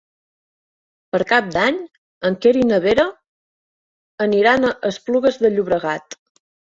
Per 1.15 1.17
Cap 1.31 1.49
d'Any 1.57 1.75
en 2.29 2.37
Quer 2.45 2.53
i 2.59 2.63
na 2.69 2.79
Vera 2.85 3.05
aniran 4.27 4.65
a 4.71 4.73
Esplugues 4.91 5.39
de 5.45 5.53
Llobregat. 5.57 6.19